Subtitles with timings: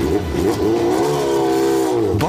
[0.00, 0.87] Oh, oh, oh.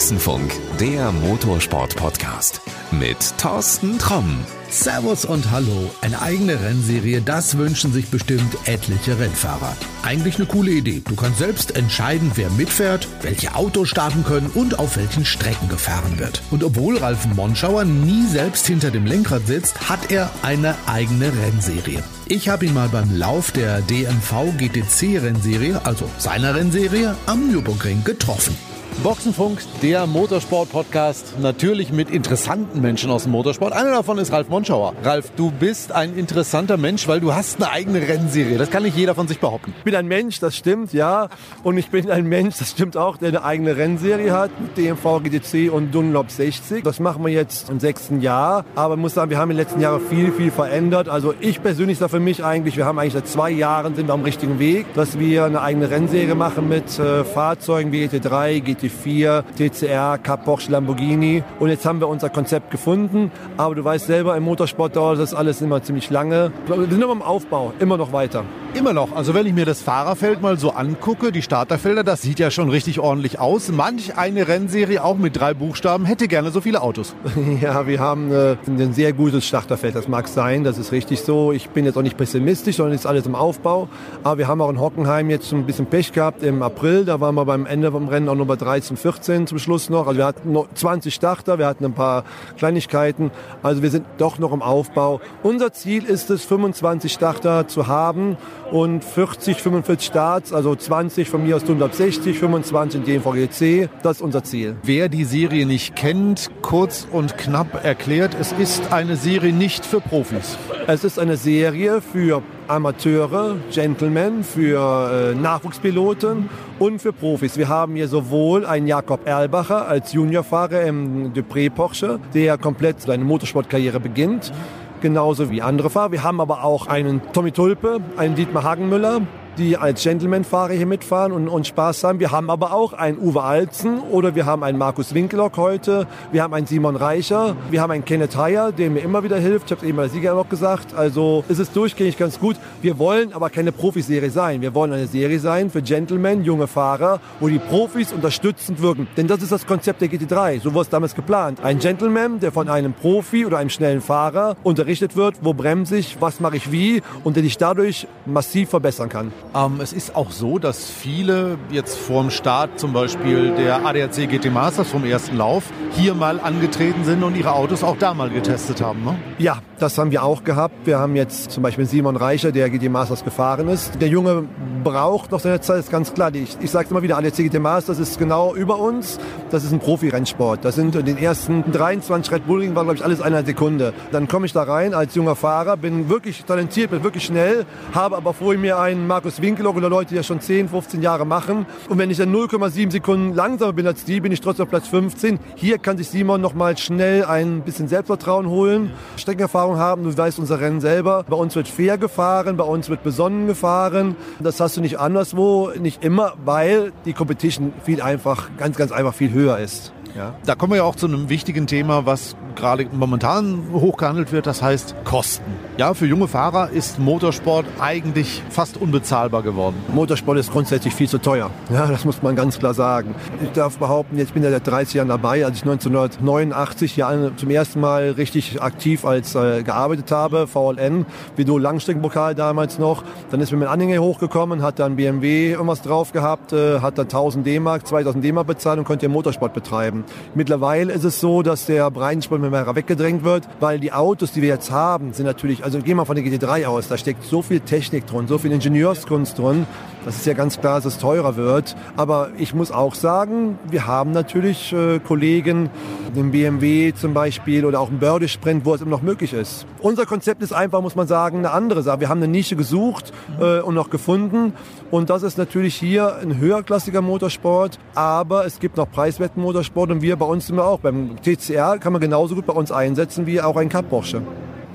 [0.00, 0.50] Boxenfunk,
[0.80, 4.46] der Motorsport-Podcast mit Thorsten Tromm.
[4.70, 5.90] Servus und Hallo.
[6.00, 9.76] Eine eigene Rennserie, das wünschen sich bestimmt etliche Rennfahrer.
[10.02, 11.02] Eigentlich eine coole Idee.
[11.06, 16.18] Du kannst selbst entscheiden, wer mitfährt, welche Autos starten können und auf welchen Strecken gefahren
[16.18, 16.40] wird.
[16.50, 22.02] Und obwohl Ralf Monschauer nie selbst hinter dem Lenkrad sitzt, hat er eine eigene Rennserie.
[22.26, 28.02] Ich habe ihn mal beim Lauf der DMV GTC Rennserie, also seiner Rennserie, am Nürburgring
[28.02, 28.56] getroffen.
[29.02, 33.72] Boxenfunk, der Motorsport-Podcast, natürlich mit interessanten Menschen aus dem Motorsport.
[33.72, 34.92] Einer davon ist Ralf Monschauer.
[35.02, 38.58] Ralf, du bist ein interessanter Mensch, weil du hast eine eigene Rennserie.
[38.58, 39.72] Das kann nicht jeder von sich behaupten.
[39.78, 41.30] Ich bin ein Mensch, das stimmt, ja.
[41.62, 45.22] Und ich bin ein Mensch, das stimmt auch, der eine eigene Rennserie hat mit DMV,
[45.22, 46.84] GTC und Dunlop 60.
[46.84, 48.66] Das machen wir jetzt im sechsten Jahr.
[48.74, 51.08] Aber ich muss sagen, wir haben in den letzten Jahren viel, viel verändert.
[51.08, 54.14] Also ich persönlich sage für mich eigentlich, wir haben eigentlich seit zwei Jahren sind wir
[54.14, 58.89] am richtigen Weg, dass wir eine eigene Rennserie machen mit äh, Fahrzeugen wie GT3, GT
[58.90, 61.42] GT4, TCR, Cup Porsche, Lamborghini.
[61.58, 63.30] Und jetzt haben wir unser Konzept gefunden.
[63.56, 66.52] Aber du weißt selber, im Motorsport dauert das alles immer ziemlich lange.
[66.66, 68.44] Wir sind noch im Aufbau, immer noch weiter.
[68.72, 69.16] Immer noch.
[69.16, 72.70] Also wenn ich mir das Fahrerfeld mal so angucke, die Starterfelder, das sieht ja schon
[72.70, 73.70] richtig ordentlich aus.
[73.70, 77.14] Manch eine Rennserie, auch mit drei Buchstaben, hätte gerne so viele Autos.
[77.60, 79.94] Ja, wir haben äh, ein sehr gutes Starterfeld.
[79.94, 81.52] Das mag sein, das ist richtig so.
[81.52, 83.88] Ich bin jetzt auch nicht pessimistisch, sondern ist alles im Aufbau.
[84.22, 87.04] Aber wir haben auch in Hockenheim jetzt ein bisschen Pech gehabt im April.
[87.04, 90.06] Da waren wir beim Ende vom Rennen auch noch bei 13, 14 zum Schluss noch.
[90.06, 92.24] Also wir hatten noch 20 Starter, wir hatten ein paar
[92.56, 93.30] Kleinigkeiten.
[93.62, 95.20] Also wir sind doch noch im Aufbau.
[95.42, 98.36] Unser Ziel ist es, 25 Starter zu haben
[98.72, 103.88] und 40, 45 Starts, also 20 von mir aus 160, 25 in DMVGC.
[104.02, 104.76] Das ist unser Ziel.
[104.82, 110.00] Wer die Serie nicht kennt, kurz und knapp erklärt, es ist eine Serie nicht für
[110.00, 110.58] Profis.
[110.86, 117.56] Es ist eine Serie für Amateure, Gentlemen, für äh, Nachwuchspiloten und für Profis.
[117.56, 123.24] Wir haben hier sowohl einen Jakob Erlbacher als Juniorfahrer im Dupré Porsche, der komplett seine
[123.24, 124.52] Motorsportkarriere beginnt
[125.00, 126.12] genauso wie andere Fahrer.
[126.12, 129.22] Wir haben aber auch einen Tommy Tulpe, einen Dietmar Hagenmüller,
[129.58, 132.20] die als Gentleman-Fahrer hier mitfahren und, und Spaß haben.
[132.20, 136.06] Wir haben aber auch einen Uwe Alzen oder wir haben einen Markus Winkelock heute.
[136.32, 137.56] Wir haben einen Simon Reicher.
[137.70, 139.66] Wir haben einen Kenneth Heyer, der mir immer wieder hilft.
[139.66, 140.94] Ich habe es eben bei Sieger noch gesagt.
[140.94, 142.56] Also es ist durchgängig ganz gut.
[142.82, 144.62] Wir wollen aber keine Profiserie sein.
[144.62, 149.08] Wir wollen eine Serie sein für Gentlemen, junge Fahrer, wo die Profis unterstützend wirken.
[149.16, 150.60] Denn das ist das Konzept der GT3.
[150.60, 151.60] So wurde es damals geplant.
[151.62, 156.20] Ein Gentleman, der von einem Profi oder einem schnellen Fahrer unterrichtet wird, wo bremse ich,
[156.20, 159.32] was mache ich wie und der dich dadurch massiv verbessern kann.
[159.54, 164.52] Ähm, es ist auch so, dass viele jetzt vorm Start zum Beispiel der ADAC GT
[164.52, 168.80] Masters vom ersten Lauf hier mal angetreten sind und ihre Autos auch da mal getestet
[168.80, 169.04] haben.
[169.04, 169.16] Ne?
[169.38, 170.74] Ja, das haben wir auch gehabt.
[170.84, 174.00] Wir haben jetzt zum Beispiel Simon Reicher, der GT Masters gefahren ist.
[174.00, 174.44] Der Junge
[174.84, 176.34] braucht noch seine Zeit, ist ganz klar.
[176.34, 179.18] Ich, ich sage immer wieder, ADAC GT Masters ist genau über uns.
[179.50, 180.64] Das ist ein Profi-Rennsport.
[180.64, 183.94] Das sind in den ersten 23 Red Bull war, glaube ich, alles eine Sekunde.
[184.12, 187.64] Dann komme ich da rein als junger Fahrer, bin wirklich talentiert, bin wirklich schnell,
[187.94, 191.24] habe aber vor mir einen Markus Winkelock oder Leute, die das schon 10, 15 Jahre
[191.24, 191.64] machen.
[191.88, 194.88] Und wenn ich dann 0,7 Sekunden langsamer bin als die, bin ich trotzdem auf Platz
[194.88, 195.38] 15.
[195.54, 200.04] Hier kann sich Simon noch mal schnell ein bisschen Selbstvertrauen holen, Streckenerfahrung haben.
[200.04, 201.24] Du weißt unser Rennen selber.
[201.28, 204.16] Bei uns wird fair gefahren, bei uns wird besonnen gefahren.
[204.40, 209.14] Das hast du nicht anderswo, nicht immer, weil die Competition viel einfach, ganz, ganz einfach
[209.14, 209.92] viel höher ist.
[210.16, 210.34] Ja.
[210.44, 214.62] Da kommen wir ja auch zu einem wichtigen Thema, was gerade momentan hochgehandelt wird, das
[214.62, 215.52] heißt Kosten.
[215.76, 219.76] Ja, für junge Fahrer ist Motorsport eigentlich fast unbezahlbar geworden.
[219.94, 221.50] Motorsport ist grundsätzlich viel zu teuer.
[221.70, 223.14] Ja, das muss man ganz klar sagen.
[223.42, 227.48] Ich darf behaupten, jetzt bin ich seit 30 Jahren dabei, als ich 1989 ja zum
[227.48, 231.06] ersten Mal richtig aktiv als äh, gearbeitet habe, VLN,
[231.36, 233.04] Vido Langstreckenpokal damals noch.
[233.30, 237.06] Dann ist mir mein Anhänger hochgekommen, hat dann BMW irgendwas drauf gehabt, äh, hat dann
[237.06, 239.99] 1000 D-Mark, 2000 D-Mark bezahlt und konnte Motorsport betreiben.
[240.34, 244.48] Mittlerweile ist es so, dass der Breitensport mehr weggedrängt wird, weil die Autos, die wir
[244.48, 247.60] jetzt haben, sind natürlich, also gehen wir von der GT3 aus, da steckt so viel
[247.60, 249.66] Technik drin, so viel Ingenieurskunst drin,
[250.04, 251.76] das ist ja ganz klar, dass es teurer wird.
[251.96, 255.68] Aber ich muss auch sagen, wir haben natürlich äh, Kollegen,
[256.14, 259.66] den BMW zum Beispiel oder auch im Börde Sprint, wo es immer noch möglich ist.
[259.80, 262.00] Unser Konzept ist einfach, muss man sagen, eine andere Sache.
[262.00, 264.52] Wir haben eine Nische gesucht äh, und noch gefunden.
[264.90, 270.02] Und das ist natürlich hier ein höherklassiger Motorsport, aber es gibt noch preiswerten Motorsport und
[270.02, 270.80] wir bei uns sind wir auch.
[270.80, 274.22] Beim TCR kann man genauso gut bei uns einsetzen wie auch ein Cup Porsche.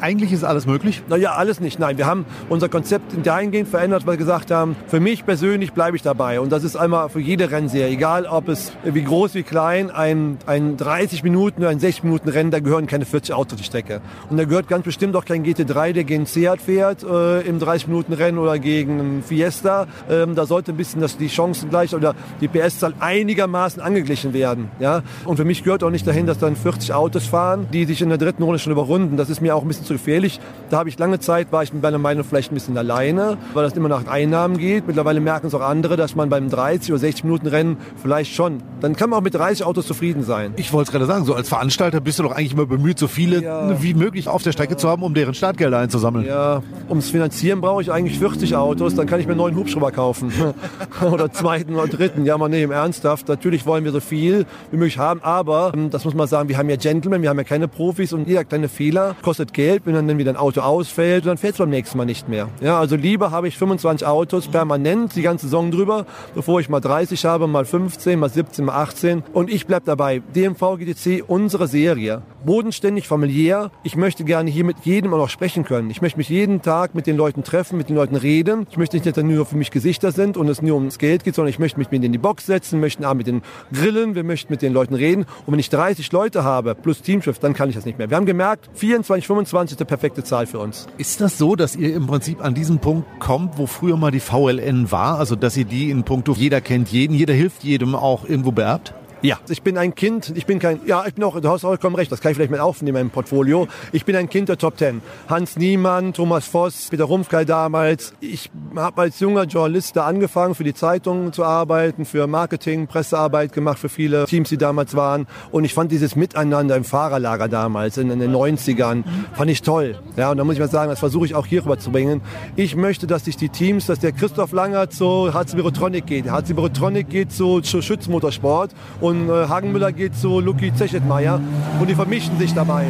[0.00, 1.02] Eigentlich ist alles möglich?
[1.08, 1.78] Naja, alles nicht.
[1.78, 5.96] Nein, wir haben unser Konzept dahingehend verändert, weil wir gesagt haben, für mich persönlich bleibe
[5.96, 6.40] ich dabei.
[6.40, 10.38] Und das ist einmal für jede Rennserie, egal ob es wie groß wie klein, ein,
[10.46, 14.00] ein 30 Minuten oder ein 60 Minuten Rennen, da gehören keine 40 Autos die Strecke.
[14.28, 17.88] Und da gehört ganz bestimmt auch kein GT3, der gegen Seat fährt äh, im 30
[17.88, 19.86] Minuten Rennen oder gegen Fiesta.
[20.08, 24.70] Ähm, da sollte ein bisschen dass die Chancen gleich oder die PS-Zahl einigermaßen angeglichen werden.
[24.78, 25.02] Ja?
[25.24, 28.08] Und für mich gehört auch nicht dahin, dass dann 40 Autos fahren, die sich in
[28.08, 29.16] der dritten Runde schon überrunden.
[29.16, 30.40] Das ist mir auch ein bisschen zu gefährlich.
[30.70, 33.64] Da habe ich lange Zeit, war ich mit meiner Meinung vielleicht ein bisschen alleine, weil
[33.64, 34.86] das immer nach Einnahmen geht.
[34.86, 38.62] Mittlerweile merken es auch andere, dass man beim 30 oder 60 Minuten Rennen vielleicht schon,
[38.80, 40.52] dann kann man auch mit 30 Autos zufrieden sein.
[40.56, 43.08] Ich wollte es gerade sagen, so als Veranstalter bist du doch eigentlich immer bemüht, so
[43.08, 43.82] viele ja.
[43.82, 46.26] wie möglich auf der Strecke zu haben, um deren Startgelder einzusammeln.
[46.26, 49.90] Ja, ums Finanzieren brauche ich eigentlich 40 Autos, dann kann ich mir einen neuen Hubschrauber
[49.90, 50.32] kaufen.
[51.00, 52.24] oder zweiten oder dritten.
[52.24, 53.28] Ja, man, im Ernsthaft.
[53.28, 56.58] Natürlich wollen wir so viel wie möglich haben, aber ähm, das muss man sagen, wir
[56.58, 59.94] haben ja Gentlemen, wir haben ja keine Profis und jeder kleine Fehler kostet Geld, wenn
[59.94, 62.48] dann wieder ein Auto ausfällt, dann fährt es beim nächsten Mal nicht mehr.
[62.60, 66.80] Ja, also lieber habe ich 25 Autos permanent die ganze Saison drüber, bevor ich mal
[66.80, 70.22] 30 habe, mal 15, mal 17, mal 18 und ich bleibe dabei.
[70.34, 72.22] DMV GTC, unsere Serie.
[72.44, 73.70] Bodenständig, familiär.
[73.82, 75.90] Ich möchte gerne hier mit jedem auch noch sprechen können.
[75.90, 78.66] Ich möchte mich jeden Tag mit den Leuten treffen, mit den Leuten reden.
[78.70, 81.34] Ich möchte nicht, dass nur für mich Gesichter sind und es nur ums Geld geht,
[81.34, 83.42] sondern ich möchte mich mit in die Box setzen, möchten mit den
[83.72, 85.26] grillen, wir möchten mit den Leuten reden.
[85.46, 88.10] Und wenn ich 30 Leute habe plus Teamchef, dann kann ich das nicht mehr.
[88.10, 90.86] Wir haben gemerkt, 24, 25 ist die perfekte Zahl für uns.
[90.98, 94.20] Ist das so, dass ihr im Prinzip an diesen Punkt kommt, wo früher mal die
[94.20, 95.18] VLN war?
[95.18, 98.94] Also, dass ihr die in puncto jeder kennt jeden, jeder hilft jedem auch irgendwo beerbt?
[99.22, 101.94] Ja, ich bin ein Kind, ich bin kein, ja, ich bin auch, du hast vollkommen
[101.94, 103.68] recht, das kann ich vielleicht mit aufnehmen im Portfolio.
[103.92, 105.02] Ich bin ein Kind der Top Ten.
[105.28, 108.14] Hans Niemann, Thomas Voss, Peter Rumpfkeil damals.
[108.20, 113.52] Ich habe als junger Journalist da angefangen, für die Zeitungen zu arbeiten, für Marketing, Pressearbeit
[113.52, 115.26] gemacht, für viele Teams, die damals waren.
[115.50, 119.98] Und ich fand dieses Miteinander im Fahrerlager damals, in, in den 90ern, fand ich toll.
[120.16, 122.22] Ja, und da muss ich mal sagen, das versuche ich auch hier rüberzubringen.
[122.56, 126.30] Ich möchte, dass sich die Teams, dass der Christoph Langer zu HC Virotronic geht.
[126.30, 128.70] HC Virotronic geht zu, zu Schützmotorsport.
[129.02, 131.40] Und und äh, Hagenmüller geht zu Luki Zechetmeier.
[131.80, 132.86] Und die vermischen sich dabei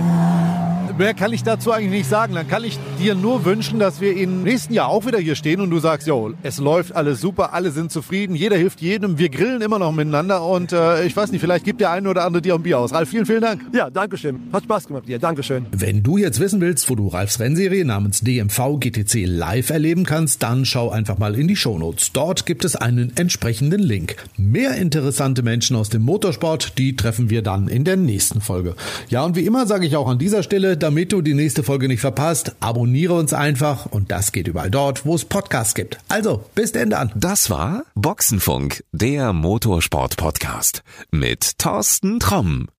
[1.01, 2.35] mehr kann ich dazu eigentlich nicht sagen.
[2.35, 5.63] Dann kann ich dir nur wünschen, dass wir im nächsten Jahr auch wieder hier stehen
[5.63, 9.31] und du sagst, jo, es läuft alles super, alle sind zufrieden, jeder hilft jedem, wir
[9.31, 12.43] grillen immer noch miteinander und äh, ich weiß nicht, vielleicht gibt der eine oder andere
[12.43, 12.93] dir auch ein Bier aus.
[12.93, 13.63] Ralf, vielen, vielen Dank.
[13.73, 14.41] Ja, danke schön.
[14.53, 15.19] Hat Spaß gemacht dir.
[15.19, 15.65] Dankeschön.
[15.73, 20.43] Wenn du jetzt wissen willst, wo du Ralfs Rennserie namens DMV GTC live erleben kannst,
[20.43, 22.13] dann schau einfach mal in die Shownotes.
[22.13, 24.17] Dort gibt es einen entsprechenden Link.
[24.37, 28.75] Mehr interessante Menschen aus dem Motorsport, die treffen wir dann in der nächsten Folge.
[29.09, 31.87] Ja, und wie immer sage ich auch an dieser Stelle, damit du die nächste Folge
[31.87, 35.99] nicht verpasst, abonniere uns einfach und das geht überall dort, wo es Podcasts gibt.
[36.09, 37.13] Also, bis denn dann.
[37.15, 40.83] Das war Boxenfunk, der Motorsport-Podcast
[41.13, 42.67] mit Thorsten Tromm.